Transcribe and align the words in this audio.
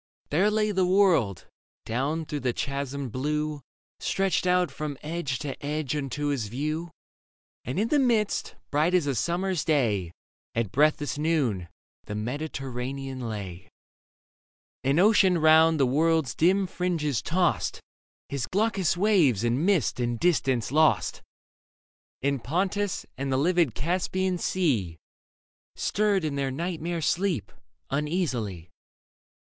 There 0.31 0.49
lay 0.49 0.71
the 0.71 0.83
world, 0.83 1.45
down 1.85 2.25
through 2.25 2.39
the 2.39 2.53
chasmed 2.55 3.11
blue, 3.11 3.61
Stretched 3.99 4.47
out 4.47 4.71
from 4.71 4.97
edge 5.03 5.37
to 5.37 5.63
edge 5.63 5.95
unto 5.95 6.29
his 6.29 6.47
view; 6.47 6.89
And 7.65 7.79
in 7.79 7.89
the 7.89 7.99
midst, 7.99 8.55
bright 8.71 8.95
as 8.95 9.05
a 9.05 9.13
summer's 9.13 9.63
day 9.63 10.11
At 10.55 10.71
breathless 10.71 11.19
noon, 11.19 11.67
the 12.05 12.15
Mediterranean 12.15 13.21
lay; 13.29 13.69
And 14.83 14.99
Ocean 14.99 15.37
round 15.37 15.79
the 15.79 15.85
world's 15.85 16.33
dim 16.33 16.65
fringes 16.65 17.21
tossed 17.21 17.79
His 18.27 18.47
glaucous 18.47 18.97
waves 18.97 19.43
in 19.43 19.63
mist 19.63 19.99
and 19.99 20.19
distance 20.19 20.71
lost; 20.71 21.21
And 22.23 22.43
Pontus 22.43 23.05
and 23.19 23.31
the 23.31 23.37
livid 23.37 23.75
Caspian 23.75 24.39
Sea 24.39 24.97
Stirred 25.75 26.25
in 26.25 26.37
their 26.37 26.49
nightmare 26.49 27.01
sleep 27.03 27.51
uneasily. 27.91 28.71